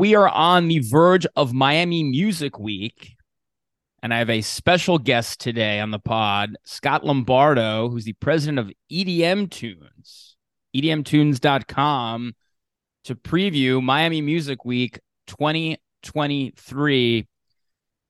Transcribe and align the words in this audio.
We 0.00 0.14
are 0.14 0.28
on 0.28 0.68
the 0.68 0.78
verge 0.78 1.26
of 1.34 1.52
Miami 1.52 2.04
Music 2.04 2.56
Week. 2.56 3.16
And 4.00 4.14
I 4.14 4.18
have 4.18 4.30
a 4.30 4.42
special 4.42 4.96
guest 4.96 5.40
today 5.40 5.80
on 5.80 5.90
the 5.90 5.98
pod, 5.98 6.54
Scott 6.64 7.04
Lombardo, 7.04 7.88
who's 7.88 8.04
the 8.04 8.12
president 8.12 8.60
of 8.60 8.70
EDM 8.92 9.50
Tunes, 9.50 10.36
edmtunes.com, 10.72 12.36
to 13.06 13.14
preview 13.16 13.82
Miami 13.82 14.20
Music 14.20 14.64
Week 14.64 15.00
2023. 15.26 17.26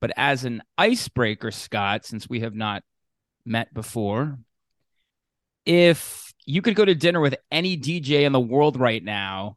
But 0.03 0.13
as 0.15 0.45
an 0.45 0.63
icebreaker, 0.77 1.51
Scott, 1.51 2.05
since 2.05 2.29
we 2.29 2.41
have 2.41 2.55
not 2.55 2.83
met 3.47 3.73
before, 3.73 4.39
if 5.65 6.35
you 6.45 6.61
could 6.61 6.75
go 6.75 6.85
to 6.85 6.95
dinner 6.95 7.21
with 7.21 7.37
any 7.51 7.79
DJ 7.79 8.25
in 8.25 8.33
the 8.33 8.41
world 8.41 8.79
right 8.79 9.03
now, 9.03 9.57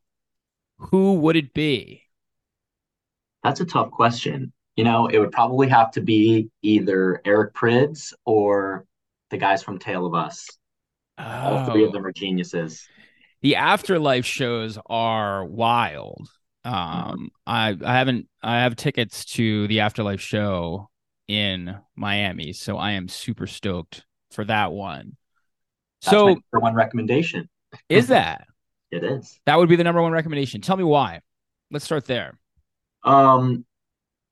who 0.77 1.15
would 1.15 1.35
it 1.35 1.53
be? 1.53 2.03
That's 3.43 3.59
a 3.61 3.65
tough 3.65 3.91
question. 3.91 4.53
You 4.75 4.83
know, 4.83 5.07
it 5.07 5.19
would 5.19 5.31
probably 5.31 5.67
have 5.67 5.91
to 5.91 6.01
be 6.01 6.49
either 6.61 7.21
Eric 7.25 7.53
Prydz 7.53 8.13
or 8.25 8.85
the 9.29 9.37
guys 9.37 9.63
from 9.63 9.79
Tale 9.79 10.05
of 10.05 10.13
Us. 10.13 10.47
Oh. 11.17 11.23
All 11.23 11.65
three 11.65 11.83
of 11.83 11.89
oh. 11.89 11.93
them 11.93 12.05
are 12.05 12.11
geniuses. 12.11 12.87
The 13.41 13.55
afterlife 13.55 14.25
shows 14.25 14.77
are 14.85 15.43
wild. 15.45 16.29
Um, 16.63 17.31
I 17.47 17.75
I 17.83 17.93
haven't 17.97 18.27
I 18.43 18.59
have 18.61 18.75
tickets 18.75 19.25
to 19.25 19.67
the 19.67 19.79
afterlife 19.79 20.21
show 20.21 20.89
in 21.27 21.75
Miami, 21.95 22.53
so 22.53 22.77
I 22.77 22.91
am 22.91 23.07
super 23.07 23.47
stoked 23.47 24.05
for 24.29 24.45
that 24.45 24.71
one. 24.71 25.17
That's 26.03 26.11
so 26.11 26.27
number 26.27 26.59
one 26.59 26.75
recommendation 26.75 27.49
is 27.89 28.07
that 28.07 28.45
it 28.91 29.03
is 29.03 29.39
that 29.45 29.57
would 29.57 29.69
be 29.69 29.75
the 29.75 29.83
number 29.83 30.01
one 30.01 30.11
recommendation. 30.11 30.61
Tell 30.61 30.77
me 30.77 30.83
why. 30.83 31.21
Let's 31.71 31.85
start 31.85 32.05
there. 32.05 32.37
Um, 33.03 33.65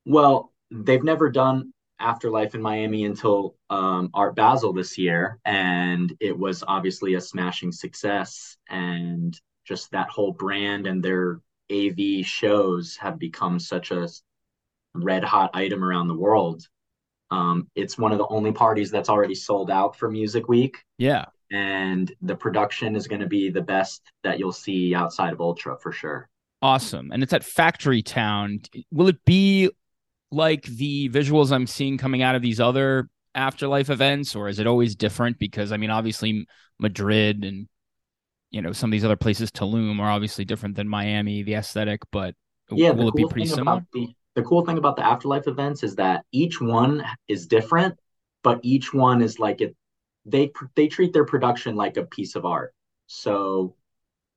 well, 0.06 0.52
they've 0.70 1.04
never 1.04 1.30
done 1.30 1.72
Afterlife 1.98 2.54
in 2.54 2.62
Miami 2.62 3.04
until 3.04 3.56
um, 3.68 4.10
Art 4.14 4.34
Basel 4.34 4.72
this 4.72 4.96
year, 4.96 5.38
and 5.44 6.16
it 6.18 6.36
was 6.36 6.64
obviously 6.66 7.14
a 7.14 7.20
smashing 7.20 7.72
success. 7.72 8.56
And 8.68 9.38
just 9.66 9.90
that 9.90 10.08
whole 10.08 10.32
brand 10.32 10.86
and 10.86 11.02
their 11.02 11.40
AV 11.70 12.24
shows 12.24 12.96
have 12.96 13.18
become 13.18 13.58
such 13.58 13.90
a 13.90 14.08
red 14.94 15.24
hot 15.24 15.50
item 15.52 15.84
around 15.84 16.08
the 16.08 16.16
world. 16.16 16.66
Um, 17.30 17.68
it's 17.74 17.98
one 17.98 18.12
of 18.12 18.18
the 18.18 18.26
only 18.28 18.52
parties 18.52 18.90
that's 18.90 19.10
already 19.10 19.34
sold 19.34 19.70
out 19.70 19.94
for 19.94 20.10
Music 20.10 20.48
Week. 20.48 20.78
Yeah. 20.98 21.26
And 21.52 22.10
the 22.22 22.34
production 22.34 22.96
is 22.96 23.06
going 23.06 23.20
to 23.20 23.26
be 23.26 23.50
the 23.50 23.60
best 23.60 24.02
that 24.24 24.38
you'll 24.38 24.52
see 24.52 24.94
outside 24.94 25.34
of 25.34 25.40
Ultra 25.40 25.76
for 25.76 25.92
sure. 25.92 26.29
Awesome. 26.62 27.10
And 27.12 27.22
it's 27.22 27.32
at 27.32 27.44
Factory 27.44 28.02
Town. 28.02 28.60
Will 28.90 29.08
it 29.08 29.24
be 29.24 29.70
like 30.30 30.64
the 30.64 31.08
visuals 31.08 31.52
I'm 31.52 31.66
seeing 31.66 31.98
coming 31.98 32.22
out 32.22 32.34
of 32.34 32.42
these 32.42 32.60
other 32.60 33.08
afterlife 33.34 33.90
events, 33.90 34.34
or 34.34 34.48
is 34.48 34.58
it 34.58 34.66
always 34.66 34.94
different? 34.94 35.38
Because 35.38 35.72
I 35.72 35.76
mean, 35.76 35.90
obviously 35.90 36.46
Madrid 36.78 37.44
and 37.44 37.68
you 38.50 38.60
know 38.60 38.72
some 38.72 38.90
of 38.90 38.92
these 38.92 39.04
other 39.04 39.16
places, 39.16 39.50
Tulum, 39.50 40.00
are 40.00 40.10
obviously 40.10 40.44
different 40.44 40.76
than 40.76 40.88
Miami, 40.88 41.42
the 41.42 41.54
aesthetic. 41.54 42.02
But 42.12 42.34
yeah, 42.70 42.90
will 42.90 43.08
it 43.08 43.12
cool 43.12 43.28
be 43.28 43.32
pretty 43.32 43.48
similar? 43.48 43.84
The, 43.92 44.08
the 44.34 44.42
cool 44.42 44.64
thing 44.64 44.78
about 44.78 44.96
the 44.96 45.04
afterlife 45.04 45.46
events 45.46 45.82
is 45.82 45.96
that 45.96 46.24
each 46.30 46.60
one 46.60 47.04
is 47.26 47.46
different, 47.46 47.98
but 48.42 48.60
each 48.62 48.92
one 48.92 49.22
is 49.22 49.38
like 49.38 49.60
it. 49.60 49.74
They 50.26 50.52
they 50.76 50.88
treat 50.88 51.12
their 51.12 51.24
production 51.24 51.74
like 51.74 51.96
a 51.96 52.04
piece 52.04 52.36
of 52.36 52.44
art. 52.44 52.74
So 53.06 53.76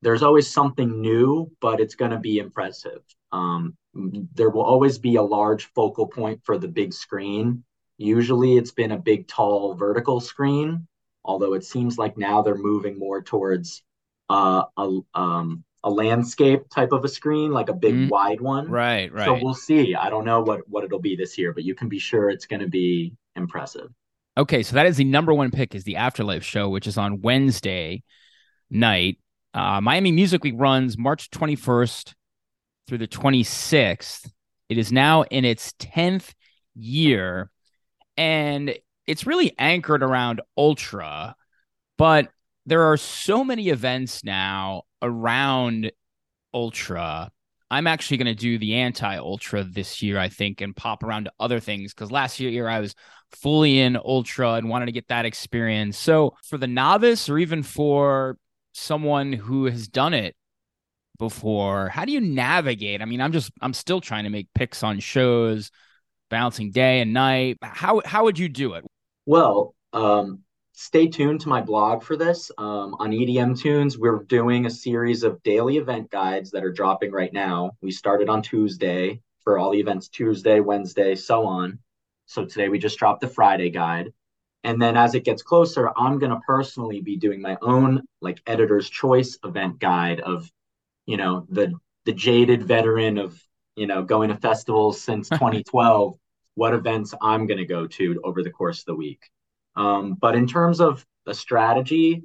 there's 0.03 0.23
always 0.23 0.49
something 0.49 1.01
new, 1.01 1.49
but 1.61 1.79
it's 1.79 1.95
going 1.95 2.11
to 2.11 2.19
be 2.19 2.37
impressive. 2.37 3.01
Um, 3.31 3.75
there 3.93 4.49
will 4.49 4.63
always 4.63 4.99
be 4.99 5.15
a 5.15 5.21
large 5.21 5.65
focal 5.73 6.07
point 6.07 6.41
for 6.43 6.57
the 6.57 6.67
big 6.67 6.93
screen. 6.93 7.63
Usually 7.97 8.57
it's 8.57 8.71
been 8.71 8.91
a 8.91 8.97
big, 8.97 9.27
tall, 9.27 9.75
vertical 9.75 10.19
screen, 10.19 10.87
although 11.23 11.53
it 11.53 11.63
seems 11.63 11.97
like 11.97 12.17
now 12.17 12.41
they're 12.41 12.55
moving 12.55 12.99
more 12.99 13.21
towards 13.21 13.83
uh, 14.29 14.63
a, 14.77 14.99
um, 15.13 15.63
a 15.83 15.89
landscape 15.89 16.69
type 16.69 16.91
of 16.91 17.05
a 17.05 17.09
screen, 17.09 17.51
like 17.51 17.69
a 17.69 17.73
big, 17.73 17.93
mm, 17.93 18.09
wide 18.09 18.41
one. 18.41 18.69
Right, 18.69 19.11
right. 19.11 19.25
So 19.25 19.39
we'll 19.41 19.53
see. 19.53 19.95
I 19.95 20.09
don't 20.09 20.25
know 20.25 20.41
what, 20.41 20.67
what 20.67 20.83
it'll 20.83 20.99
be 20.99 21.15
this 21.15 21.37
year, 21.37 21.53
but 21.53 21.63
you 21.63 21.75
can 21.75 21.87
be 21.87 21.99
sure 21.99 22.29
it's 22.29 22.45
going 22.45 22.61
to 22.61 22.69
be 22.69 23.13
impressive. 23.35 23.89
Okay, 24.35 24.63
so 24.63 24.75
that 24.75 24.87
is 24.87 24.97
the 24.97 25.03
number 25.03 25.33
one 25.33 25.51
pick 25.51 25.75
is 25.75 25.83
the 25.83 25.97
Afterlife 25.97 26.43
show, 26.43 26.67
which 26.69 26.87
is 26.87 26.97
on 26.97 27.21
Wednesday 27.21 28.03
night. 28.69 29.19
Uh, 29.53 29.79
Miami 29.81 30.11
Music 30.11 30.43
Week 30.43 30.55
runs 30.57 30.97
March 30.97 31.29
21st 31.29 32.13
through 32.87 32.97
the 32.97 33.07
26th. 33.07 34.29
It 34.69 34.77
is 34.77 34.91
now 34.91 35.23
in 35.23 35.45
its 35.45 35.73
10th 35.73 36.33
year, 36.75 37.51
and 38.17 38.75
it's 39.05 39.27
really 39.27 39.53
anchored 39.59 40.01
around 40.01 40.41
Ultra, 40.57 41.35
but 41.97 42.29
there 42.65 42.83
are 42.83 42.97
so 42.97 43.43
many 43.43 43.69
events 43.69 44.23
now 44.23 44.83
around 45.01 45.91
Ultra. 46.53 47.29
I'm 47.69 47.87
actually 47.87 48.17
going 48.17 48.27
to 48.27 48.35
do 48.35 48.57
the 48.57 48.75
anti 48.75 49.17
Ultra 49.17 49.63
this 49.63 50.01
year, 50.01 50.17
I 50.17 50.29
think, 50.29 50.61
and 50.61 50.75
pop 50.75 51.03
around 51.03 51.25
to 51.25 51.31
other 51.39 51.59
things 51.59 51.93
because 51.93 52.11
last 52.11 52.39
year 52.39 52.67
I 52.67 52.79
was 52.79 52.95
fully 53.31 53.79
in 53.79 53.97
Ultra 53.97 54.53
and 54.53 54.69
wanted 54.69 54.85
to 54.87 54.91
get 54.91 55.07
that 55.09 55.25
experience. 55.25 55.97
So 55.97 56.35
for 56.47 56.57
the 56.57 56.67
novice 56.67 57.29
or 57.29 57.39
even 57.39 57.63
for 57.63 58.37
someone 58.73 59.31
who 59.31 59.65
has 59.65 59.87
done 59.87 60.13
it 60.13 60.35
before, 61.17 61.89
how 61.89 62.05
do 62.05 62.11
you 62.11 62.21
navigate? 62.21 63.01
I 63.01 63.05
mean, 63.05 63.21
I'm 63.21 63.31
just 63.31 63.51
I'm 63.61 63.73
still 63.73 64.01
trying 64.01 64.25
to 64.25 64.29
make 64.29 64.47
picks 64.53 64.83
on 64.83 64.99
shows, 64.99 65.71
balancing 66.29 66.71
day 66.71 66.99
and 66.99 67.13
night. 67.13 67.57
How 67.61 68.01
how 68.05 68.25
would 68.25 68.37
you 68.37 68.49
do 68.49 68.73
it? 68.73 68.83
Well, 69.25 69.73
um, 69.93 70.39
stay 70.73 71.07
tuned 71.07 71.41
to 71.41 71.49
my 71.49 71.61
blog 71.61 72.03
for 72.03 72.17
this. 72.17 72.51
Um, 72.57 72.95
on 72.99 73.11
EDM 73.11 73.57
Tunes, 73.59 73.97
we're 73.97 74.23
doing 74.23 74.65
a 74.65 74.71
series 74.71 75.23
of 75.23 75.41
daily 75.43 75.77
event 75.77 76.09
guides 76.11 76.51
that 76.51 76.63
are 76.63 76.71
dropping 76.71 77.11
right 77.11 77.31
now. 77.31 77.71
We 77.81 77.91
started 77.91 78.27
on 78.27 78.41
Tuesday 78.41 79.21
for 79.43 79.57
all 79.57 79.71
the 79.71 79.79
events 79.79 80.09
Tuesday, 80.09 80.59
Wednesday, 80.59 81.15
so 81.15 81.45
on. 81.45 81.79
So 82.25 82.45
today 82.45 82.69
we 82.69 82.79
just 82.79 82.97
dropped 82.97 83.21
the 83.21 83.27
Friday 83.27 83.69
guide. 83.69 84.11
And 84.63 84.81
then 84.81 84.95
as 84.95 85.13
it 85.13 85.25
gets 85.25 85.43
closer, 85.43 85.91
I'm 85.97 86.19
going 86.19 86.31
to 86.31 86.39
personally 86.47 87.01
be 87.01 87.17
doing 87.17 87.41
my 87.41 87.57
own 87.61 88.03
like 88.21 88.41
editor's 88.47 88.89
choice 88.89 89.37
event 89.43 89.79
guide 89.79 90.21
of, 90.21 90.49
you 91.05 91.17
know, 91.17 91.45
the 91.49 91.73
the 92.05 92.13
jaded 92.13 92.63
veteran 92.63 93.17
of, 93.17 93.41
you 93.75 93.87
know, 93.87 94.03
going 94.03 94.29
to 94.29 94.37
festivals 94.37 95.01
since 95.01 95.29
2012, 95.29 96.15
what 96.55 96.73
events 96.73 97.13
I'm 97.21 97.45
going 97.45 97.57
to 97.57 97.65
go 97.65 97.87
to 97.87 98.21
over 98.23 98.41
the 98.41 98.51
course 98.51 98.79
of 98.79 98.85
the 98.85 98.95
week. 98.95 99.29
Um, 99.75 100.13
but 100.13 100.35
in 100.35 100.47
terms 100.47 100.79
of 100.79 101.05
the 101.25 101.33
strategy, 101.33 102.23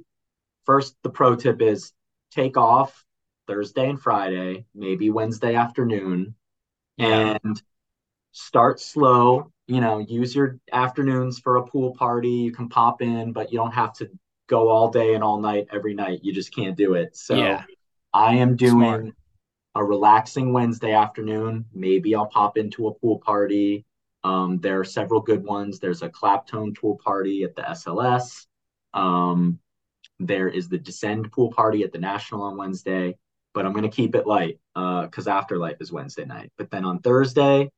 first 0.65 0.95
the 1.03 1.09
pro 1.09 1.35
tip 1.35 1.61
is 1.61 1.93
take 2.31 2.57
off 2.57 3.05
Thursday 3.47 3.89
and 3.89 3.99
Friday, 3.99 4.65
maybe 4.75 5.09
Wednesday 5.09 5.55
afternoon, 5.55 6.35
yeah. 6.97 7.37
and 7.43 7.61
start 8.31 8.79
slow 8.79 9.51
you 9.69 9.81
know, 9.81 9.99
use 9.99 10.35
your 10.35 10.57
afternoons 10.73 11.37
for 11.37 11.57
a 11.57 11.63
pool 11.63 11.93
party. 11.95 12.29
You 12.29 12.51
can 12.51 12.69
pop 12.69 13.03
in, 13.03 13.31
but 13.31 13.51
you 13.51 13.59
don't 13.59 13.73
have 13.73 13.93
to 13.93 14.09
go 14.47 14.67
all 14.67 14.89
day 14.89 15.13
and 15.13 15.23
all 15.23 15.39
night 15.39 15.67
every 15.71 15.93
night. 15.93 16.21
You 16.23 16.33
just 16.33 16.53
can't 16.53 16.75
do 16.75 16.95
it. 16.95 17.15
So 17.15 17.35
yeah. 17.35 17.63
I 18.11 18.37
am 18.37 18.55
doing 18.55 18.79
Smart. 18.79 19.15
a 19.75 19.83
relaxing 19.83 20.53
Wednesday 20.53 20.93
afternoon. 20.93 21.65
Maybe 21.71 22.15
I'll 22.15 22.25
pop 22.25 22.57
into 22.57 22.87
a 22.87 22.93
pool 22.95 23.19
party. 23.19 23.85
Um, 24.23 24.59
there 24.59 24.79
are 24.79 24.83
several 24.83 25.21
good 25.21 25.43
ones. 25.43 25.79
There's 25.79 26.01
a 26.01 26.09
Claptone 26.09 26.75
pool 26.75 26.99
party 27.03 27.43
at 27.43 27.55
the 27.55 27.61
SLS. 27.61 28.47
Um, 28.95 29.59
there 30.19 30.49
is 30.49 30.67
the 30.67 30.79
Descend 30.79 31.31
pool 31.31 31.51
party 31.51 31.83
at 31.83 31.91
the 31.91 31.99
National 31.99 32.41
on 32.41 32.57
Wednesday, 32.57 33.15
but 33.53 33.67
I'm 33.67 33.73
going 33.73 33.89
to 33.89 33.95
keep 33.95 34.15
it 34.15 34.25
light 34.25 34.59
because 34.73 35.27
uh, 35.27 35.31
Afterlife 35.31 35.77
is 35.79 35.91
Wednesday 35.91 36.25
night. 36.25 36.51
But 36.57 36.71
then 36.71 36.85
on 36.85 37.01
Thursday, 37.01 37.69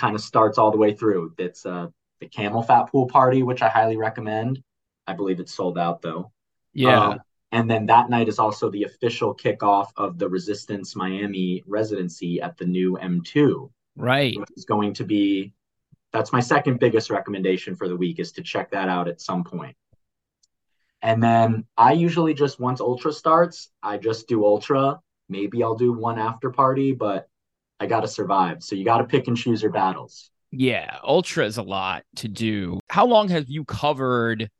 kind 0.00 0.14
of 0.14 0.22
starts 0.22 0.56
all 0.56 0.70
the 0.70 0.78
way 0.78 0.94
through. 0.94 1.34
It's 1.38 1.66
uh, 1.66 1.88
the 2.20 2.26
CamelPhat 2.26 2.88
Pool 2.88 3.06
Party, 3.06 3.42
which 3.42 3.60
I 3.60 3.68
highly 3.68 3.98
recommend. 3.98 4.62
I 5.06 5.12
believe 5.12 5.40
it's 5.40 5.54
sold 5.54 5.78
out 5.78 6.00
though. 6.00 6.32
Yeah. 6.72 7.08
Um, 7.08 7.20
and 7.52 7.70
then 7.70 7.86
that 7.86 8.08
night 8.08 8.28
is 8.28 8.38
also 8.38 8.70
the 8.70 8.84
official 8.84 9.34
kickoff 9.34 9.88
of 9.96 10.18
the 10.18 10.28
Resistance 10.28 10.96
Miami 10.96 11.62
residency 11.66 12.40
at 12.40 12.56
the 12.56 12.64
new 12.64 12.96
M2. 13.02 13.70
Right. 13.96 14.36
It's 14.52 14.64
going 14.64 14.94
to 14.94 15.04
be 15.04 15.52
that's 16.12 16.32
my 16.32 16.40
second 16.40 16.80
biggest 16.80 17.10
recommendation 17.10 17.76
for 17.76 17.86
the 17.86 17.96
week 17.96 18.18
is 18.18 18.32
to 18.32 18.42
check 18.42 18.70
that 18.70 18.88
out 18.88 19.06
at 19.06 19.20
some 19.20 19.44
point. 19.44 19.76
And 21.02 21.22
then 21.22 21.66
I 21.76 21.92
usually 21.92 22.34
just 22.34 22.58
once 22.58 22.80
Ultra 22.80 23.12
starts, 23.12 23.70
I 23.82 23.98
just 23.98 24.28
do 24.28 24.44
Ultra. 24.44 25.00
Maybe 25.28 25.62
I'll 25.62 25.76
do 25.76 25.92
one 25.92 26.18
after 26.18 26.50
party, 26.50 26.92
but 26.92 27.28
I 27.80 27.86
got 27.86 28.00
to 28.00 28.08
survive. 28.08 28.62
So 28.62 28.76
you 28.76 28.84
got 28.84 28.98
to 28.98 29.04
pick 29.04 29.26
and 29.26 29.36
choose 29.36 29.62
your 29.62 29.72
battles. 29.72 30.30
Yeah, 30.52 30.98
Ultra 31.02 31.46
is 31.46 31.56
a 31.56 31.62
lot 31.62 32.04
to 32.16 32.28
do. 32.28 32.80
How 32.90 33.06
long 33.06 33.28
have 33.28 33.48
you 33.48 33.64
covered 33.64 34.50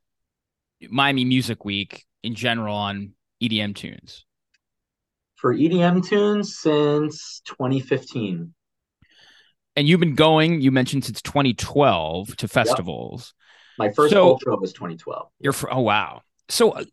Miami 0.89 1.25
Music 1.25 1.63
Week 1.63 2.05
in 2.23 2.33
general 2.33 2.75
on 2.75 3.13
EDM 3.41 3.75
tunes? 3.75 4.25
For 5.35 5.53
EDM 5.53 6.07
tunes 6.07 6.57
since 6.57 7.41
2015. 7.45 8.53
And 9.75 9.87
you've 9.87 9.99
been 9.99 10.15
going, 10.15 10.61
you 10.61 10.71
mentioned 10.71 11.05
since 11.05 11.21
2012 11.21 12.35
to 12.37 12.47
festivals. 12.47 13.33
Yep. 13.77 13.87
My 13.87 13.93
first 13.93 14.13
so, 14.13 14.29
Ultra 14.29 14.57
was 14.57 14.73
2012. 14.73 15.29
You're 15.39 15.53
for, 15.53 15.73
oh 15.73 15.81
wow. 15.81 16.21
So 16.49 16.71
uh, 16.71 16.83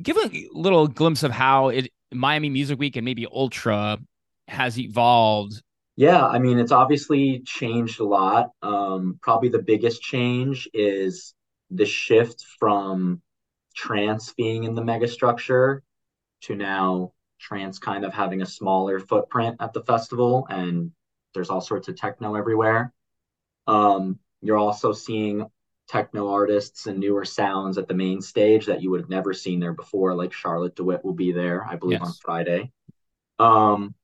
give 0.00 0.16
a 0.16 0.48
little 0.52 0.88
glimpse 0.88 1.22
of 1.22 1.30
how 1.30 1.68
it 1.68 1.90
Miami 2.12 2.50
Music 2.50 2.78
Week 2.78 2.96
and 2.96 3.04
maybe 3.04 3.26
Ultra 3.26 3.98
has 4.48 4.78
evolved. 4.78 5.62
Yeah, 5.96 6.26
I 6.26 6.38
mean 6.38 6.58
it's 6.58 6.72
obviously 6.72 7.42
changed 7.46 8.00
a 8.00 8.04
lot. 8.04 8.50
Um, 8.62 9.18
probably 9.22 9.48
the 9.48 9.62
biggest 9.62 10.02
change 10.02 10.68
is 10.74 11.34
the 11.70 11.86
shift 11.86 12.44
from 12.58 13.22
trance 13.74 14.32
being 14.32 14.64
in 14.64 14.74
the 14.74 14.82
megastructure 14.82 15.80
to 16.42 16.54
now 16.54 17.12
trance 17.40 17.78
kind 17.78 18.04
of 18.04 18.12
having 18.12 18.42
a 18.42 18.46
smaller 18.46 18.98
footprint 18.98 19.56
at 19.60 19.72
the 19.72 19.82
festival 19.82 20.46
and 20.48 20.92
there's 21.34 21.50
all 21.50 21.60
sorts 21.60 21.88
of 21.88 21.96
techno 21.96 22.34
everywhere. 22.34 22.92
Um, 23.66 24.18
you're 24.40 24.58
also 24.58 24.92
seeing 24.92 25.46
techno 25.88 26.30
artists 26.30 26.86
and 26.86 26.98
newer 26.98 27.24
sounds 27.24 27.76
at 27.76 27.88
the 27.88 27.94
main 27.94 28.20
stage 28.20 28.66
that 28.66 28.82
you 28.82 28.90
would 28.90 29.00
have 29.00 29.10
never 29.10 29.34
seen 29.34 29.60
there 29.60 29.72
before, 29.72 30.14
like 30.14 30.32
Charlotte 30.32 30.76
de 30.76 30.84
Witte 30.84 31.04
will 31.04 31.14
be 31.14 31.32
there, 31.32 31.64
I 31.64 31.76
believe, 31.76 32.00
yes. 32.00 32.08
on 32.08 32.14
Friday. 32.22 32.72
Um, 33.38 33.94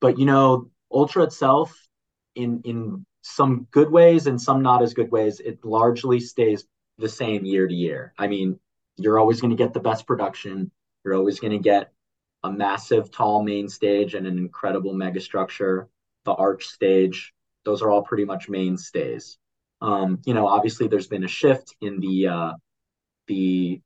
but 0.00 0.18
you 0.18 0.24
know, 0.24 0.70
Ultra 0.90 1.24
itself, 1.24 1.88
in 2.34 2.60
in 2.64 3.04
some 3.22 3.66
good 3.70 3.90
ways 3.90 4.26
and 4.26 4.40
some 4.40 4.62
not 4.62 4.82
as 4.82 4.94
good 4.94 5.10
ways, 5.10 5.40
it 5.40 5.64
largely 5.64 6.20
stays 6.20 6.64
the 6.98 7.08
same 7.08 7.44
year 7.44 7.66
to 7.66 7.74
year. 7.74 8.14
I 8.18 8.26
mean, 8.26 8.58
you're 8.96 9.18
always 9.18 9.40
going 9.40 9.50
to 9.50 9.62
get 9.62 9.74
the 9.74 9.80
best 9.80 10.06
production. 10.06 10.70
You're 11.04 11.14
always 11.14 11.40
going 11.40 11.52
to 11.52 11.58
get 11.58 11.92
a 12.42 12.52
massive, 12.52 13.10
tall 13.10 13.42
main 13.42 13.68
stage 13.68 14.14
and 14.14 14.26
an 14.26 14.38
incredible 14.38 14.94
mega 14.94 15.20
structure. 15.20 15.88
The 16.24 16.32
arch 16.32 16.66
stage, 16.66 17.32
those 17.64 17.82
are 17.82 17.90
all 17.90 18.02
pretty 18.02 18.24
much 18.24 18.48
mainstays. 18.48 19.38
Um, 19.80 20.20
you 20.24 20.34
know, 20.34 20.46
obviously, 20.46 20.88
there's 20.88 21.06
been 21.06 21.24
a 21.24 21.28
shift 21.28 21.74
in 21.80 22.00
the 22.00 22.28
uh, 22.28 22.52
the 23.26 23.80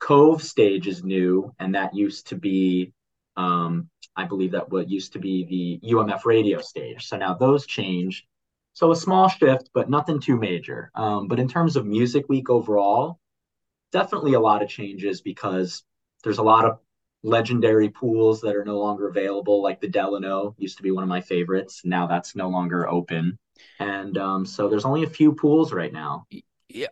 Cove 0.00 0.42
stage 0.42 0.88
is 0.88 1.04
new, 1.04 1.54
and 1.60 1.74
that 1.74 1.94
used 1.94 2.28
to 2.28 2.36
be, 2.36 2.92
um, 3.36 3.88
I 4.16 4.24
believe 4.24 4.52
that 4.52 4.70
what 4.70 4.90
used 4.90 5.12
to 5.14 5.18
be 5.18 5.80
the 5.82 5.92
UMF 5.92 6.24
radio 6.24 6.60
stage. 6.60 7.06
So 7.06 7.16
now 7.16 7.34
those 7.34 7.66
changed. 7.66 8.24
So 8.74 8.90
a 8.90 8.96
small 8.96 9.28
shift, 9.28 9.70
but 9.74 9.90
nothing 9.90 10.20
too 10.20 10.36
major. 10.36 10.90
Um, 10.94 11.28
but 11.28 11.38
in 11.38 11.48
terms 11.48 11.76
of 11.76 11.86
Music 11.86 12.28
Week 12.28 12.48
overall, 12.48 13.18
definitely 13.90 14.34
a 14.34 14.40
lot 14.40 14.62
of 14.62 14.68
changes 14.68 15.20
because 15.20 15.82
there's 16.24 16.38
a 16.38 16.42
lot 16.42 16.64
of 16.64 16.78
legendary 17.22 17.88
pools 17.88 18.40
that 18.40 18.56
are 18.56 18.64
no 18.64 18.78
longer 18.78 19.08
available, 19.08 19.62
like 19.62 19.80
the 19.80 19.88
Delano 19.88 20.54
used 20.58 20.78
to 20.78 20.82
be 20.82 20.90
one 20.90 21.02
of 21.02 21.08
my 21.08 21.20
favorites. 21.20 21.82
Now 21.84 22.06
that's 22.06 22.34
no 22.34 22.48
longer 22.48 22.88
open. 22.88 23.38
And 23.78 24.18
um, 24.18 24.46
so 24.46 24.68
there's 24.68 24.84
only 24.84 25.04
a 25.04 25.08
few 25.08 25.32
pools 25.32 25.72
right 25.72 25.92
now. 25.92 26.26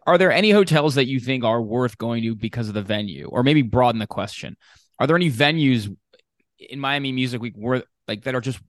Are 0.06 0.18
there 0.18 0.30
any 0.30 0.50
hotels 0.50 0.94
that 0.96 1.06
you 1.06 1.18
think 1.18 1.42
are 1.42 1.62
worth 1.62 1.96
going 1.96 2.22
to 2.22 2.34
because 2.34 2.68
of 2.68 2.74
the 2.74 2.82
venue? 2.82 3.28
Or 3.28 3.42
maybe 3.42 3.62
broaden 3.62 3.98
the 3.98 4.06
question. 4.06 4.56
Are 4.98 5.06
there 5.06 5.16
any 5.16 5.30
venues 5.30 5.94
in 6.68 6.80
Miami 6.80 7.12
Music 7.12 7.40
Week 7.40 7.54
where 7.56 7.84
like 8.06 8.24
that 8.24 8.34
are 8.34 8.40
just 8.40 8.60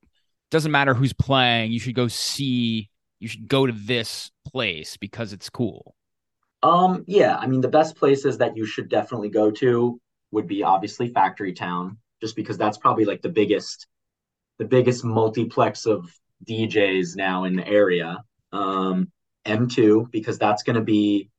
doesn't 0.49 0.71
matter 0.71 0.93
who's 0.93 1.13
playing, 1.13 1.71
you 1.71 1.79
should 1.79 1.95
go 1.95 2.07
see, 2.07 2.89
you 3.19 3.27
should 3.27 3.47
go 3.47 3.65
to 3.65 3.71
this 3.71 4.31
place 4.45 4.97
because 4.97 5.33
it's 5.33 5.49
cool? 5.49 5.95
Um, 6.63 7.03
yeah, 7.07 7.37
I 7.37 7.47
mean 7.47 7.61
the 7.61 7.67
best 7.67 7.95
places 7.95 8.37
that 8.37 8.55
you 8.55 8.65
should 8.65 8.89
definitely 8.89 9.29
go 9.29 9.51
to 9.51 9.99
would 10.31 10.47
be 10.47 10.63
obviously 10.63 11.07
Factory 11.07 11.53
Town, 11.53 11.97
just 12.21 12.35
because 12.35 12.57
that's 12.57 12.77
probably 12.77 13.05
like 13.05 13.21
the 13.21 13.29
biggest, 13.29 13.87
the 14.59 14.65
biggest 14.65 15.03
multiplex 15.03 15.85
of 15.85 16.09
DJs 16.47 17.15
now 17.15 17.45
in 17.45 17.55
the 17.55 17.67
area. 17.67 18.23
Um, 18.51 19.11
M2 19.45 20.11
because 20.11 20.37
that's 20.37 20.63
going 20.63 20.75
to 20.75 20.83
be, 20.83 21.29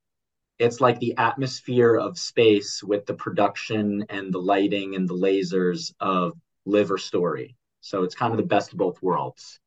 it's 0.63 0.81
like 0.81 1.01
the 1.01 1.17
atmosphere 1.19 1.97
of 1.97 2.17
space 2.17 2.83
with 2.85 3.05
the 3.05 3.15
production 3.15 4.07
and 4.09 4.33
the 4.33 4.39
lighting 4.39 4.95
and 4.95 5.09
the 5.09 5.15
lasers 5.15 5.93
of 5.99 6.35
LIV 6.67 6.93
or 6.93 6.99
Story. 6.99 7.57
So 7.81 8.05
it's 8.05 8.15
kind 8.15 8.33
of 8.33 8.37
the 8.37 8.45
best 8.45 8.73
of 8.73 8.79
both 8.79 9.03
worlds. 9.03 9.59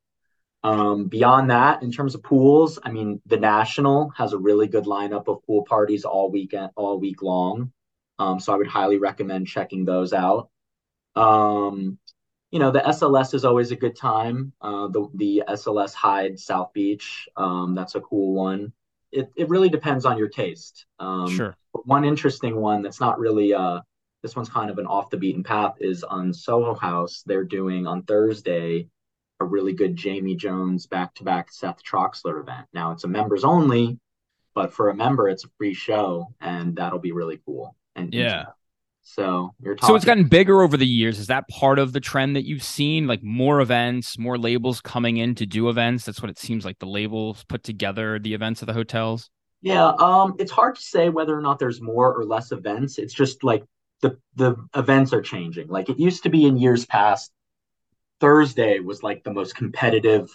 Um, 0.63 1.07
beyond 1.07 1.51
that, 1.51 1.83
in 1.83 1.91
terms 1.91 2.15
of 2.15 2.23
pools, 2.23 2.79
I 2.81 2.91
mean, 2.91 3.21
the 3.25 3.37
National 3.37 4.09
has 4.17 4.31
a 4.31 4.37
really 4.37 4.67
good 4.67 4.85
lineup 4.85 5.27
of 5.27 5.45
pool 5.45 5.65
parties 5.65 6.05
all 6.05 6.31
weekend, 6.31 6.71
all 6.75 6.97
week 6.97 7.21
long. 7.21 7.73
Um, 8.17 8.39
so 8.39 8.53
I 8.53 8.55
would 8.55 8.67
highly 8.67 8.97
recommend 8.97 9.47
checking 9.47 9.83
those 9.83 10.13
out. 10.13 10.49
Um, 11.15 11.99
you 12.51 12.59
know, 12.59 12.71
the 12.71 12.79
SLS 12.79 13.33
is 13.33 13.43
always 13.43 13.71
a 13.71 13.75
good 13.75 13.97
time. 13.97 14.53
Uh, 14.61 14.87
the 14.87 15.09
the 15.13 15.43
SLS 15.49 15.93
Hyde 15.93 16.39
South 16.39 16.71
Beach, 16.71 17.27
um, 17.35 17.75
that's 17.75 17.95
a 17.95 18.01
cool 18.01 18.33
one. 18.33 18.71
It 19.15 19.29
it 19.35 19.49
really 19.49 19.69
depends 19.69 20.05
on 20.05 20.17
your 20.17 20.27
taste. 20.27 20.85
Um, 20.99 21.29
sure. 21.29 21.55
One 21.71 22.05
interesting 22.05 22.55
one 22.55 22.81
that's 22.81 22.99
not 22.99 23.19
really 23.19 23.53
uh, 23.53 23.79
this 24.21 24.35
one's 24.35 24.49
kind 24.49 24.69
of 24.69 24.77
an 24.77 24.87
off 24.87 25.09
the 25.09 25.17
beaten 25.17 25.43
path 25.43 25.75
is 25.79 26.03
on 26.03 26.33
Soho 26.33 26.73
House. 26.73 27.23
They're 27.25 27.43
doing 27.43 27.87
on 27.87 28.03
Thursday 28.03 28.87
a 29.39 29.45
really 29.45 29.73
good 29.73 29.95
Jamie 29.95 30.35
Jones 30.35 30.87
back 30.87 31.13
to 31.15 31.23
back 31.23 31.51
Seth 31.51 31.83
Troxler 31.83 32.39
event. 32.39 32.67
Now 32.73 32.91
it's 32.91 33.03
a 33.03 33.07
members 33.07 33.43
only, 33.43 33.99
but 34.53 34.73
for 34.73 34.89
a 34.89 34.95
member, 34.95 35.29
it's 35.29 35.43
a 35.43 35.49
free 35.57 35.73
show, 35.73 36.33
and 36.41 36.75
that'll 36.75 36.99
be 36.99 37.11
really 37.11 37.39
cool. 37.45 37.75
And 37.95 38.13
yeah. 38.13 38.45
So 39.07 39.53
you're 39.61 39.75
talking. 39.75 39.87
So 39.87 39.95
it's 39.95 40.03
gotten 40.03 40.27
bigger 40.27 40.63
over 40.63 40.77
the 40.77 40.85
years. 40.85 41.19
Is 41.19 41.27
that 41.27 41.47
part 41.47 41.77
of 41.77 41.93
the 41.93 41.99
trend 41.99 42.35
that 42.35 42.43
you've 42.43 42.63
seen? 42.63 43.05
Like 43.05 43.23
more 43.23 43.61
events, 43.61 44.17
more 44.17 44.37
labels 44.37 44.81
coming 44.81 45.17
in 45.17 45.35
to 45.35 45.45
do 45.45 45.69
events. 45.69 46.05
That's 46.05 46.23
what 46.23 46.31
it 46.31 46.39
seems 46.39 46.65
like. 46.65 46.79
The 46.79 46.87
labels 46.87 47.45
put 47.47 47.63
together 47.63 48.17
the 48.17 48.33
events 48.33 48.63
of 48.63 48.65
the 48.65 48.73
hotels. 48.73 49.29
Yeah, 49.61 49.89
um, 49.99 50.35
it's 50.39 50.51
hard 50.51 50.75
to 50.75 50.81
say 50.81 51.09
whether 51.09 51.37
or 51.37 51.41
not 51.41 51.59
there's 51.59 51.79
more 51.81 52.13
or 52.13 52.25
less 52.25 52.51
events. 52.51 52.97
It's 52.97 53.13
just 53.13 53.43
like 53.43 53.63
the 54.01 54.17
the 54.35 54.55
events 54.75 55.13
are 55.13 55.21
changing. 55.21 55.67
Like 55.67 55.87
it 55.87 55.99
used 55.99 56.23
to 56.23 56.29
be 56.29 56.45
in 56.45 56.57
years 56.57 56.85
past, 56.87 57.31
Thursday 58.19 58.79
was 58.79 59.03
like 59.03 59.23
the 59.23 59.33
most 59.33 59.55
competitive 59.55 60.29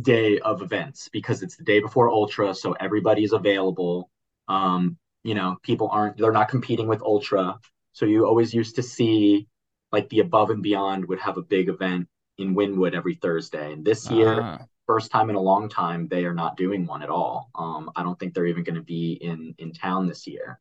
day 0.00 0.38
of 0.38 0.62
events 0.62 1.10
because 1.10 1.42
it's 1.42 1.56
the 1.56 1.64
day 1.64 1.80
before 1.80 2.08
Ultra, 2.08 2.54
so 2.54 2.72
everybody's 2.72 3.32
available. 3.32 4.10
Um, 4.48 4.96
you 5.22 5.34
know, 5.34 5.56
people 5.62 5.88
aren't 5.90 6.16
they're 6.16 6.32
not 6.32 6.48
competing 6.48 6.86
with 6.88 7.02
Ultra, 7.02 7.58
so 7.92 8.06
you 8.06 8.26
always 8.26 8.54
used 8.54 8.76
to 8.76 8.82
see 8.82 9.46
like 9.92 10.08
the 10.08 10.20
Above 10.20 10.50
and 10.50 10.62
Beyond 10.62 11.06
would 11.06 11.18
have 11.20 11.36
a 11.36 11.42
big 11.42 11.68
event 11.68 12.08
in 12.38 12.54
Wynwood 12.54 12.94
every 12.94 13.14
Thursday, 13.16 13.72
and 13.72 13.84
this 13.84 14.10
year, 14.10 14.40
uh-huh. 14.40 14.64
first 14.86 15.10
time 15.10 15.30
in 15.30 15.36
a 15.36 15.40
long 15.40 15.68
time, 15.68 16.08
they 16.08 16.24
are 16.24 16.34
not 16.34 16.56
doing 16.56 16.86
one 16.86 17.02
at 17.02 17.10
all. 17.10 17.50
Um, 17.54 17.90
I 17.96 18.02
don't 18.02 18.18
think 18.18 18.34
they're 18.34 18.46
even 18.46 18.64
going 18.64 18.76
to 18.76 18.82
be 18.82 19.12
in 19.12 19.54
in 19.58 19.72
town 19.72 20.06
this 20.06 20.26
year. 20.26 20.60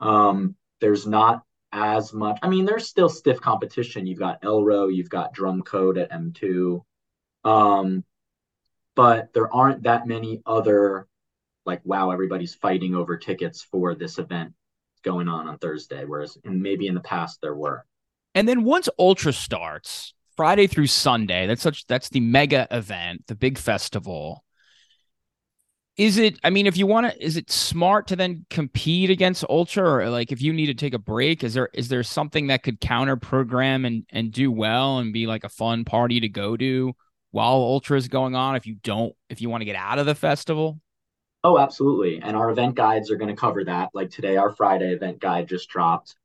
Um, 0.00 0.56
there's 0.80 1.06
not 1.06 1.42
as 1.72 2.12
much. 2.12 2.38
I 2.42 2.48
mean, 2.48 2.64
there's 2.64 2.88
still 2.88 3.08
stiff 3.08 3.40
competition. 3.40 4.06
You've 4.06 4.18
got 4.18 4.42
Elrow, 4.42 4.94
you've 4.94 5.10
got 5.10 5.34
Drumcode 5.34 6.00
at 6.00 6.10
M2. 6.10 6.82
Um, 7.44 8.04
but 8.96 9.32
there 9.32 9.52
aren't 9.54 9.84
that 9.84 10.06
many 10.06 10.42
other 10.44 11.06
like 11.70 11.80
wow, 11.84 12.10
everybody's 12.10 12.54
fighting 12.54 12.94
over 12.94 13.16
tickets 13.16 13.62
for 13.62 13.94
this 13.94 14.18
event 14.18 14.52
going 15.02 15.28
on 15.28 15.48
on 15.48 15.58
Thursday, 15.58 16.04
whereas 16.04 16.36
maybe 16.44 16.86
in 16.86 16.94
the 16.94 17.00
past 17.00 17.38
there 17.40 17.54
were. 17.54 17.86
And 18.34 18.48
then 18.48 18.64
once 18.64 18.88
Ultra 18.98 19.32
starts, 19.32 20.14
Friday 20.36 20.66
through 20.66 20.88
Sunday, 20.88 21.46
that's 21.46 21.62
such 21.62 21.86
that's 21.86 22.08
the 22.08 22.20
mega 22.20 22.66
event, 22.70 23.26
the 23.26 23.34
big 23.34 23.58
festival 23.58 24.44
is 26.00 26.16
it 26.16 26.38
i 26.44 26.48
mean 26.48 26.66
if 26.66 26.78
you 26.78 26.86
want 26.86 27.06
to 27.06 27.24
is 27.24 27.36
it 27.36 27.50
smart 27.50 28.06
to 28.06 28.16
then 28.16 28.46
compete 28.48 29.10
against 29.10 29.44
ultra 29.50 29.84
or 29.84 30.08
like 30.08 30.32
if 30.32 30.40
you 30.40 30.50
need 30.50 30.66
to 30.66 30.74
take 30.74 30.94
a 30.94 30.98
break 30.98 31.44
is 31.44 31.52
there 31.52 31.68
is 31.74 31.88
there 31.88 32.02
something 32.02 32.46
that 32.46 32.62
could 32.62 32.80
counter 32.80 33.16
program 33.16 33.84
and 33.84 34.06
and 34.10 34.32
do 34.32 34.50
well 34.50 34.98
and 34.98 35.12
be 35.12 35.26
like 35.26 35.44
a 35.44 35.48
fun 35.48 35.84
party 35.84 36.20
to 36.20 36.28
go 36.28 36.56
to 36.56 36.94
while 37.32 37.52
ultra 37.52 37.98
is 37.98 38.08
going 38.08 38.34
on 38.34 38.56
if 38.56 38.66
you 38.66 38.76
don't 38.82 39.14
if 39.28 39.42
you 39.42 39.50
want 39.50 39.60
to 39.60 39.66
get 39.66 39.76
out 39.76 39.98
of 39.98 40.06
the 40.06 40.14
festival 40.14 40.80
oh 41.44 41.58
absolutely 41.58 42.20
and 42.22 42.36
our 42.36 42.50
event 42.50 42.74
guides 42.74 43.10
are 43.10 43.16
going 43.16 43.34
to 43.34 43.40
cover 43.40 43.64
that 43.64 43.90
like 43.94 44.10
today 44.10 44.36
our 44.36 44.50
friday 44.50 44.92
event 44.92 45.18
guide 45.18 45.48
just 45.48 45.68
dropped 45.68 46.16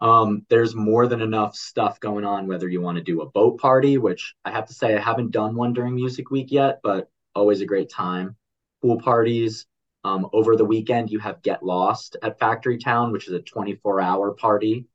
um, 0.00 0.44
there's 0.50 0.74
more 0.74 1.06
than 1.06 1.22
enough 1.22 1.54
stuff 1.54 2.00
going 2.00 2.24
on 2.24 2.48
whether 2.48 2.68
you 2.68 2.80
want 2.80 2.98
to 2.98 3.04
do 3.04 3.22
a 3.22 3.30
boat 3.30 3.58
party 3.58 3.96
which 3.96 4.34
i 4.44 4.50
have 4.50 4.66
to 4.66 4.74
say 4.74 4.94
i 4.94 5.00
haven't 5.00 5.30
done 5.30 5.54
one 5.54 5.72
during 5.72 5.94
music 5.94 6.30
week 6.30 6.50
yet 6.50 6.80
but 6.82 7.08
always 7.34 7.60
a 7.60 7.66
great 7.66 7.88
time 7.88 8.36
pool 8.84 8.98
parties. 8.98 9.66
Um, 10.04 10.28
over 10.34 10.54
the 10.54 10.64
weekend, 10.66 11.10
you 11.10 11.18
have 11.20 11.40
Get 11.40 11.62
Lost 11.62 12.18
at 12.22 12.38
Factory 12.38 12.76
Town, 12.76 13.10
which 13.10 13.26
is 13.26 13.32
a 13.32 13.40
24 13.40 14.02
hour 14.02 14.32
party. 14.32 14.86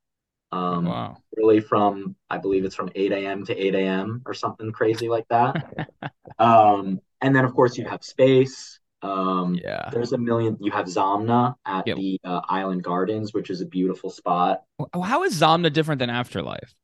Um, 0.51 0.86
wow. 0.86 1.17
Really 1.36 1.59
from, 1.59 2.15
I 2.29 2.38
believe 2.38 2.63
it's 2.63 2.75
from 2.75 2.91
8 2.93 3.12
a.m. 3.12 3.43
to 3.45 3.57
8 3.57 3.74
a.m. 3.74 4.21
or 4.27 4.36
something 4.36 4.71
crazy 4.71 5.09
like 5.09 5.27
that. 5.29 5.89
um, 6.39 7.01
and 7.21 7.36
then, 7.36 7.43
of 7.43 7.55
course, 7.55 7.75
you 7.77 7.86
have 7.88 8.03
Space. 8.03 8.78
Um, 9.01 9.56
yeah. 9.56 9.89
There's 9.91 10.13
a 10.13 10.18
million. 10.18 10.58
You 10.60 10.72
have 10.72 10.86
Zamna 10.88 11.56
at 11.65 11.88
yep. 11.88 11.98
the 11.98 12.20
uh, 12.24 12.41
Island 12.50 12.84
Gardens, 12.84 13.34
which 13.34 13.50
is 13.50 13.62
a 13.62 13.65
beautiful 13.65 14.10
spot. 14.10 14.63
How 14.94 15.24
is 15.24 15.39
Zamna 15.39 15.72
different 15.72 16.00
than 16.00 16.10
Afterlife? 16.10 16.75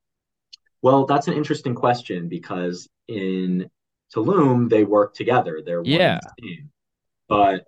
Well, 0.82 1.06
that's 1.06 1.28
an 1.28 1.34
interesting 1.34 1.76
question 1.76 2.28
because 2.30 2.88
in 3.08 3.70
Tulum 4.14 4.70
they 4.70 4.84
work 4.84 5.16
together. 5.16 5.62
They're 5.66 5.84
Yeah. 5.84 6.20
same. 6.42 6.72
But 7.28 7.66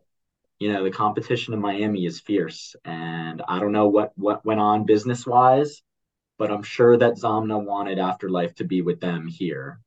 you 0.60 0.72
know, 0.72 0.84
the 0.84 0.92
competition 0.92 1.54
in 1.54 1.62
Miami 1.62 2.06
is 2.06 2.20
fierce, 2.20 2.75
and 2.84 3.44
I 3.48 3.60
don't 3.60 3.72
know 3.72 3.88
what 3.88 4.13
what 4.16 4.46
went 4.46 4.60
on 4.60 4.86
business 4.86 5.25
wise, 5.25 5.82
but 6.38 6.51
I'm 6.51 6.63
sure 6.63 6.98
that 6.98 7.16
Zamna 7.16 7.63
wanted 7.63 8.00
Afterlife 8.00 8.56
to 8.56 8.63
be 8.63 8.82
with 8.82 9.00
them 9.00 9.27
here, 9.27 9.80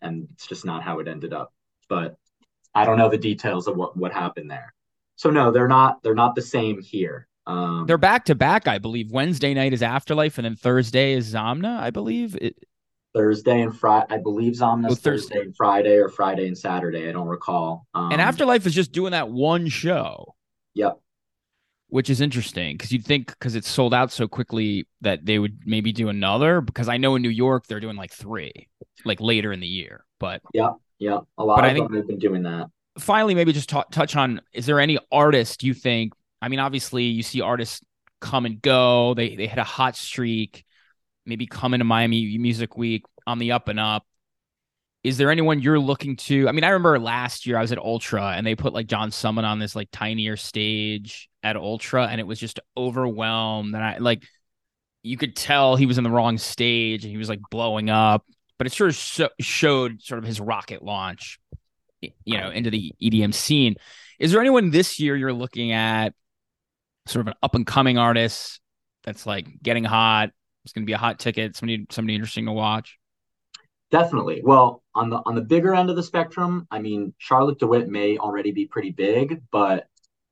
and 0.00 0.28
it's 0.32 0.46
just 0.46 0.64
not 0.64 0.82
how 0.82 1.00
it 1.00 1.08
ended 1.08 1.32
up. 1.32 1.52
But 1.88 2.16
I 2.76 2.84
don't 2.84 2.98
know 2.98 3.08
the 3.08 3.18
details 3.18 3.66
of 3.66 3.76
what 3.76 3.96
what 3.96 4.12
happened 4.12 4.50
there. 4.50 4.72
So 5.16 5.30
no, 5.30 5.50
they're 5.50 5.66
not 5.68 6.02
they're 6.02 6.14
not 6.14 6.34
the 6.34 6.42
same 6.42 6.80
here. 6.80 7.26
Um, 7.46 7.86
They're 7.86 7.96
back 7.96 8.24
to 8.24 8.34
back, 8.34 8.66
I 8.66 8.78
believe. 8.78 9.12
Wednesday 9.12 9.54
night 9.54 9.72
is 9.72 9.80
Afterlife, 9.80 10.36
and 10.36 10.44
then 10.44 10.56
Thursday 10.56 11.12
is 11.12 11.32
Zamna, 11.32 11.78
I 11.78 11.90
believe. 11.90 12.36
It, 12.40 12.56
Thursday 13.14 13.62
and 13.62 13.74
Friday. 13.74 14.06
I 14.14 14.18
believe 14.18 14.54
Zamna's 14.54 14.92
Oh, 14.92 14.94
Thurs- 14.96 15.28
Thursday 15.28 15.40
and 15.40 15.56
Friday 15.56 15.94
or 15.96 16.08
Friday 16.08 16.48
and 16.48 16.58
Saturday. 16.58 17.08
I 17.08 17.12
don't 17.12 17.28
recall. 17.28 17.86
Um, 17.94 18.10
and 18.12 18.20
Afterlife 18.20 18.66
is 18.66 18.74
just 18.74 18.90
doing 18.92 19.12
that 19.12 19.30
one 19.30 19.68
show, 19.68 20.34
Yep. 20.74 20.98
which 21.88 22.10
is 22.10 22.20
interesting 22.20 22.76
because 22.76 22.90
you'd 22.92 23.04
think 23.04 23.28
because 23.28 23.54
it's 23.54 23.68
sold 23.68 23.94
out 23.94 24.10
so 24.10 24.26
quickly 24.26 24.88
that 25.02 25.24
they 25.24 25.38
would 25.38 25.60
maybe 25.64 25.92
do 25.92 26.08
another. 26.08 26.60
Because 26.60 26.88
I 26.88 26.96
know 26.96 27.14
in 27.14 27.22
New 27.22 27.30
York 27.30 27.68
they're 27.68 27.80
doing 27.80 27.96
like 27.96 28.12
three, 28.12 28.68
like 29.04 29.20
later 29.20 29.52
in 29.52 29.60
the 29.60 29.68
year. 29.68 30.04
But 30.18 30.42
Yep. 30.52 30.72
Yep. 30.98 31.24
A 31.38 31.44
lot 31.44 31.56
But 31.56 31.64
I 31.64 31.68
of 31.68 31.74
think- 31.74 31.88
them 31.88 31.96
have 31.98 32.06
been 32.06 32.18
doing 32.18 32.42
that. 32.44 32.68
finally, 32.98 33.34
maybe 33.34 33.52
just 33.52 33.68
ta- 33.68 33.84
touch 33.90 34.16
on: 34.16 34.40
is 34.52 34.66
there 34.66 34.80
any 34.80 34.98
artist 35.12 35.62
you 35.62 35.74
think? 35.74 36.12
I 36.40 36.48
mean, 36.48 36.60
obviously 36.60 37.04
you 37.04 37.22
see 37.22 37.40
artists 37.40 37.82
come 38.20 38.46
and 38.46 38.60
go. 38.62 39.14
They 39.14 39.36
they 39.36 39.46
hit 39.46 39.58
a 39.58 39.64
hot 39.64 39.96
streak, 39.96 40.64
maybe 41.26 41.46
come 41.46 41.74
into 41.74 41.84
Miami 41.84 42.38
Music 42.38 42.76
Week 42.76 43.04
on 43.26 43.38
the 43.38 43.52
up 43.52 43.68
and 43.68 43.78
up. 43.80 44.06
Is 45.04 45.18
there 45.18 45.30
anyone 45.30 45.60
you're 45.60 45.78
looking 45.78 46.16
to? 46.16 46.48
I 46.48 46.52
mean, 46.52 46.64
I 46.64 46.68
remember 46.70 46.98
last 46.98 47.46
year 47.46 47.56
I 47.58 47.60
was 47.60 47.70
at 47.72 47.78
Ultra 47.78 48.32
and 48.32 48.44
they 48.46 48.54
put 48.56 48.72
like 48.72 48.86
John 48.88 49.10
Summit 49.12 49.44
on 49.44 49.58
this 49.60 49.76
like 49.76 49.88
tinier 49.92 50.36
stage 50.36 51.28
at 51.42 51.56
Ultra, 51.56 52.06
and 52.08 52.20
it 52.20 52.26
was 52.26 52.40
just 52.40 52.58
overwhelmed. 52.76 53.74
And 53.74 53.84
I 53.84 53.98
like 53.98 54.24
you 55.02 55.16
could 55.16 55.36
tell 55.36 55.76
he 55.76 55.86
was 55.86 55.98
in 55.98 56.04
the 56.04 56.10
wrong 56.10 56.38
stage 56.38 57.04
and 57.04 57.10
he 57.12 57.16
was 57.18 57.28
like 57.28 57.40
blowing 57.50 57.88
up, 57.90 58.24
but 58.58 58.66
it 58.66 58.72
sort 58.72 58.90
of 58.90 58.96
sho- 58.96 59.28
showed 59.40 60.02
sort 60.02 60.18
of 60.18 60.24
his 60.24 60.40
rocket 60.40 60.82
launch, 60.82 61.38
you 62.00 62.38
know, 62.38 62.50
into 62.50 62.70
the 62.70 62.92
EDM 63.02 63.34
scene. 63.34 63.76
Is 64.18 64.32
there 64.32 64.40
anyone 64.40 64.70
this 64.70 64.98
year 64.98 65.16
you're 65.16 65.32
looking 65.32 65.72
at, 65.72 66.14
sort 67.06 67.22
of 67.22 67.28
an 67.28 67.34
up 67.42 67.54
and 67.54 67.66
coming 67.66 67.98
artist 67.98 68.60
that's 69.04 69.26
like 69.26 69.46
getting 69.62 69.84
hot? 69.84 70.30
It's 70.64 70.72
going 70.72 70.84
to 70.84 70.86
be 70.86 70.94
a 70.94 70.98
hot 70.98 71.18
ticket. 71.18 71.56
Somebody, 71.56 71.86
somebody 71.90 72.14
interesting 72.14 72.46
to 72.46 72.52
watch. 72.52 72.98
Definitely. 73.90 74.40
Well, 74.42 74.82
on 74.94 75.10
the 75.10 75.22
on 75.26 75.36
the 75.36 75.42
bigger 75.42 75.74
end 75.74 75.90
of 75.90 75.96
the 75.96 76.02
spectrum, 76.02 76.66
I 76.72 76.80
mean, 76.80 77.14
Charlotte 77.18 77.60
de 77.60 77.68
Witte 77.68 77.88
may 77.88 78.18
already 78.18 78.50
be 78.50 78.66
pretty 78.66 78.90
big, 78.90 79.42
but 79.52 79.86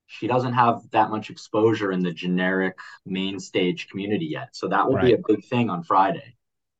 she 0.07 0.27
doesn't 0.27 0.55
have 0.55 0.83
that 0.91 1.11
much 1.11 1.31
exposure 1.31 1.93
in 1.93 2.03
the 2.03 2.13
generic 2.13 2.79
main 3.07 3.39
stage 3.39 3.89
community 3.89 4.27
yet. 4.27 4.49
So 4.53 4.69
that 4.69 4.89
will 4.89 4.99
be 4.99 5.13
a 5.13 5.19
big 5.27 5.45
thing 5.45 5.71
on 5.71 5.83
Friday. 5.83 6.37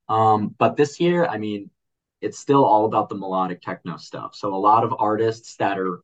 Um, 0.09 0.55
but 0.59 0.77
this 0.77 1.01
year, 1.01 1.27
I 1.27 1.39
mean, 1.39 1.71
it's 2.21 2.39
still 2.39 2.65
all 2.65 2.87
about 2.87 3.09
the 3.09 3.15
melodic 3.15 3.63
techno 3.63 3.97
stuff. 3.97 4.35
So 4.35 4.55
a 4.55 4.57
lot 4.57 4.85
of 4.85 4.95
artists 4.99 5.57
that 5.57 5.79
are 5.79 6.03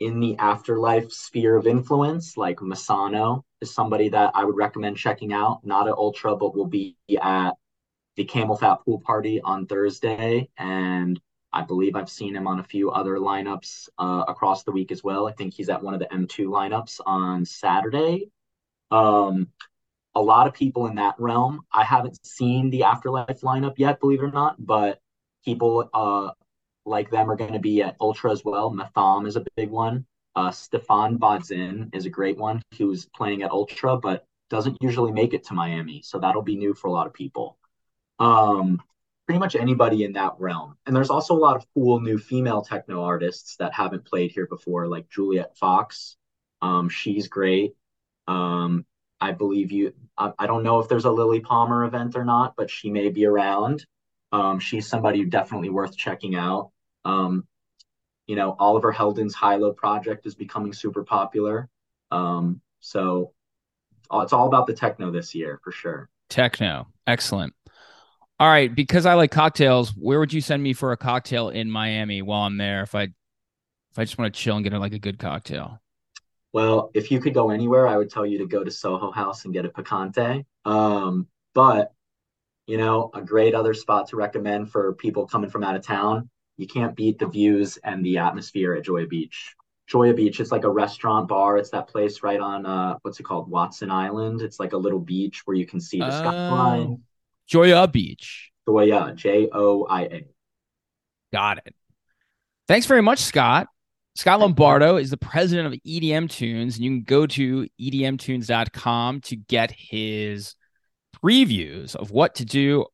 in 0.00 0.18
the 0.18 0.36
afterlife 0.38 1.12
sphere 1.12 1.56
of 1.56 1.66
influence, 1.66 2.36
like 2.36 2.58
Massano, 2.58 3.44
is 3.60 3.72
somebody 3.72 4.08
that 4.08 4.32
I 4.34 4.44
would 4.44 4.56
recommend 4.56 4.96
checking 4.96 5.32
out. 5.32 5.64
Not 5.64 5.86
at 5.86 5.94
Ultra, 5.94 6.36
but 6.36 6.56
will 6.56 6.66
be 6.66 6.96
at 7.20 7.52
the 8.16 8.24
CamelPhat 8.24 8.84
Pool 8.84 9.00
Party 9.00 9.40
on 9.40 9.66
Thursday, 9.66 10.48
and 10.58 11.20
I 11.52 11.62
believe 11.62 11.94
I've 11.94 12.10
seen 12.10 12.34
him 12.34 12.46
on 12.46 12.60
a 12.60 12.64
few 12.64 12.90
other 12.90 13.16
lineups 13.16 13.88
uh, 13.98 14.24
across 14.26 14.64
the 14.64 14.72
week 14.72 14.90
as 14.90 15.04
well. 15.04 15.28
I 15.28 15.32
think 15.32 15.54
he's 15.54 15.68
at 15.68 15.82
one 15.82 15.94
of 15.94 16.00
the 16.00 16.06
M2 16.06 16.46
lineups 16.46 17.00
on 17.06 17.44
Saturday. 17.44 18.30
Um, 18.90 19.48
a 20.14 20.22
lot 20.22 20.46
of 20.46 20.54
people 20.54 20.86
in 20.86 20.96
that 20.96 21.14
realm. 21.18 21.64
I 21.72 21.84
haven't 21.84 22.24
seen 22.24 22.70
the 22.70 22.84
Afterlife 22.84 23.40
lineup 23.40 23.74
yet, 23.78 24.00
believe 24.00 24.20
it 24.20 24.24
or 24.24 24.30
not, 24.30 24.56
but 24.58 25.00
people 25.44 25.88
uh, 25.92 26.30
like 26.84 27.10
them 27.10 27.30
are 27.30 27.36
going 27.36 27.52
to 27.52 27.58
be 27.58 27.82
at 27.82 27.96
Ultra 28.00 28.32
as 28.32 28.44
well. 28.44 28.70
Mathame 28.70 29.26
is 29.26 29.36
a 29.36 29.44
big 29.56 29.70
one. 29.70 30.06
Uh, 30.34 30.50
Stephan 30.50 31.18
Bodzin 31.18 31.94
is 31.94 32.06
a 32.06 32.10
great 32.10 32.38
one 32.38 32.62
who's 32.78 33.06
playing 33.06 33.42
at 33.42 33.50
Ultra, 33.50 33.98
but 33.98 34.24
doesn't 34.50 34.78
usually 34.80 35.12
make 35.12 35.34
it 35.34 35.44
to 35.44 35.54
Miami. 35.54 36.02
So 36.02 36.18
that'll 36.18 36.42
be 36.42 36.56
new 36.56 36.74
for 36.74 36.88
a 36.88 36.92
lot 36.92 37.06
of 37.06 37.14
people. 37.14 37.58
Um, 38.18 38.82
pretty 39.26 39.38
much 39.38 39.56
anybody 39.56 40.04
in 40.04 40.12
that 40.12 40.34
realm. 40.38 40.76
And 40.86 40.94
there's 40.94 41.10
also 41.10 41.34
a 41.34 41.38
lot 41.38 41.56
of 41.56 41.66
cool 41.74 42.00
new 42.00 42.18
female 42.18 42.62
techno 42.62 43.02
artists 43.02 43.56
that 43.56 43.72
haven't 43.72 44.04
played 44.04 44.32
here 44.32 44.46
before, 44.46 44.88
like 44.88 45.08
Juliet 45.08 45.56
Fox. 45.56 46.16
Um, 46.60 46.88
she's 46.88 47.28
great. 47.28 47.74
Um, 48.26 48.84
I 49.22 49.30
believe 49.30 49.70
you. 49.70 49.94
I, 50.18 50.32
I, 50.36 50.46
don't 50.48 50.64
know 50.64 50.80
if 50.80 50.88
there's 50.88 51.04
a 51.04 51.10
Lilly 51.10 51.38
Palmer 51.38 51.84
event 51.84 52.16
or 52.16 52.24
not, 52.24 52.54
but 52.56 52.68
she 52.68 52.90
may 52.90 53.08
be 53.08 53.24
around. 53.24 53.86
Um, 54.32 54.58
she's 54.58 54.88
somebody 54.88 55.24
definitely 55.24 55.70
worth 55.70 55.96
checking 55.96 56.34
out. 56.34 56.72
Um, 57.04 57.46
you 58.26 58.34
know, 58.34 58.56
Oliver 58.58 58.92
Heldens' 58.92 59.32
HI-LO 59.32 59.74
project 59.74 60.26
is 60.26 60.34
becoming 60.34 60.72
super 60.72 61.04
popular. 61.04 61.68
Um, 62.10 62.60
so 62.80 63.32
it's 64.12 64.32
all 64.32 64.48
about 64.48 64.66
the 64.66 64.74
techno 64.74 65.12
this 65.12 65.36
year 65.36 65.60
for 65.62 65.70
sure. 65.70 66.08
Techno, 66.28 66.88
excellent. 67.06 67.54
All 68.40 68.48
right, 68.48 68.74
because 68.74 69.06
I 69.06 69.14
like 69.14 69.30
cocktails, 69.30 69.90
where 69.90 70.18
would 70.18 70.32
you 70.32 70.40
send 70.40 70.64
me 70.64 70.72
for 70.72 70.90
a 70.90 70.96
cocktail 70.96 71.50
in 71.50 71.70
Miami 71.70 72.22
while 72.22 72.42
I'm 72.42 72.56
there? 72.56 72.82
If 72.82 72.96
I 72.96 73.02
if 73.04 73.98
I 73.98 74.04
just 74.04 74.18
want 74.18 74.34
to 74.34 74.40
chill 74.40 74.56
and 74.56 74.64
get 74.64 74.72
like 74.72 74.94
a 74.94 74.98
good 74.98 75.18
cocktail. 75.18 75.81
Well, 76.52 76.90
if 76.94 77.10
you 77.10 77.20
could 77.20 77.34
go 77.34 77.50
anywhere, 77.50 77.86
I 77.86 77.96
would 77.96 78.10
tell 78.10 78.26
you 78.26 78.38
to 78.38 78.46
go 78.46 78.62
to 78.62 78.70
Soho 78.70 79.10
House 79.10 79.44
and 79.44 79.54
get 79.54 79.64
a 79.64 79.70
picante. 79.70 80.44
Um, 80.64 81.26
but 81.54 81.92
you 82.66 82.76
know, 82.78 83.10
a 83.12 83.20
great 83.22 83.54
other 83.54 83.74
spot 83.74 84.08
to 84.08 84.16
recommend 84.16 84.70
for 84.70 84.94
people 84.94 85.26
coming 85.26 85.50
from 85.50 85.64
out 85.64 85.74
of 85.76 85.84
town. 85.84 86.30
You 86.58 86.66
can't 86.66 86.94
beat 86.94 87.18
the 87.18 87.26
views 87.26 87.76
and 87.78 88.04
the 88.04 88.18
atmosphere 88.18 88.74
at 88.74 88.84
Joia 88.84 89.08
Beach. 89.08 89.54
Joia 89.90 90.14
Beach, 90.14 90.38
it's 90.38 90.52
like 90.52 90.64
a 90.64 90.70
restaurant 90.70 91.26
bar. 91.28 91.56
It's 91.56 91.70
that 91.70 91.88
place 91.88 92.22
right 92.22 92.38
on 92.40 92.64
uh 92.66 92.98
what's 93.02 93.18
it 93.18 93.24
called? 93.24 93.50
Watson 93.50 93.90
Island. 93.90 94.42
It's 94.42 94.60
like 94.60 94.74
a 94.74 94.76
little 94.78 95.00
beach 95.00 95.42
where 95.44 95.56
you 95.56 95.66
can 95.66 95.80
see 95.80 95.98
the 95.98 96.06
Oh. 96.06 96.10
skyline. 96.10 97.02
Joia 97.50 97.90
Beach. 97.90 98.52
Joia, 98.68 99.14
J 99.16 99.48
O 99.52 99.84
I 99.86 100.02
A. 100.02 100.26
Got 101.32 101.58
it. 101.66 101.74
Thanks 102.68 102.86
very 102.86 103.02
much, 103.02 103.18
Scott. 103.20 103.68
Scott 104.14 104.40
Lombardo 104.40 104.96
is 104.96 105.10
the 105.10 105.16
president 105.16 105.72
of 105.72 105.80
EDM 105.86 106.28
Tunes, 106.28 106.76
and 106.76 106.84
you 106.84 106.90
can 106.90 107.02
go 107.02 107.26
to 107.26 107.66
edmtunes.com 107.80 109.20
to 109.22 109.36
get 109.36 109.70
his 109.70 110.54
previews 111.22 111.96
of 111.96 112.10
what 112.10 112.34
to 112.36 112.44
do 112.44 112.86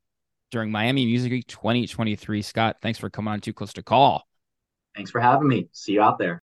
during 0.50 0.70
Miami 0.70 1.06
Music 1.06 1.32
Week 1.32 1.46
2023. 1.46 2.42
Scott, 2.42 2.76
thanks 2.80 2.98
for 2.98 3.10
coming 3.10 3.32
on 3.32 3.40
Too 3.40 3.52
Close 3.52 3.72
to 3.75 3.82
Call. 3.82 4.26
Thanks 4.94 5.10
for 5.10 5.20
having 5.20 5.48
me. 5.48 5.68
See 5.72 5.92
you 5.92 6.02
out 6.02 6.18
there. 6.18 6.42